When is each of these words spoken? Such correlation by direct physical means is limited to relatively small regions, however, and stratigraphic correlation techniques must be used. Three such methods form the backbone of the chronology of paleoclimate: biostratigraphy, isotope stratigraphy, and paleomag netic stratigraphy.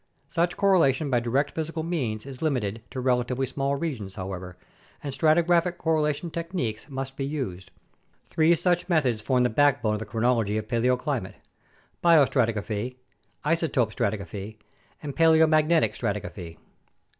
Such 0.29 0.57
correlation 0.57 1.11
by 1.11 1.19
direct 1.19 1.51
physical 1.51 1.83
means 1.83 2.25
is 2.25 2.41
limited 2.41 2.81
to 2.89 2.99
relatively 2.99 3.45
small 3.45 3.75
regions, 3.75 4.15
however, 4.15 4.57
and 5.03 5.13
stratigraphic 5.13 5.77
correlation 5.77 6.31
techniques 6.31 6.89
must 6.89 7.15
be 7.15 7.23
used. 7.23 7.69
Three 8.27 8.55
such 8.55 8.89
methods 8.89 9.21
form 9.21 9.43
the 9.43 9.49
backbone 9.51 9.93
of 9.93 9.99
the 9.99 10.07
chronology 10.07 10.57
of 10.57 10.67
paleoclimate: 10.67 11.35
biostratigraphy, 12.03 12.95
isotope 13.45 13.93
stratigraphy, 13.95 14.57
and 15.03 15.15
paleomag 15.15 15.69
netic 15.69 15.91
stratigraphy. 15.93 16.57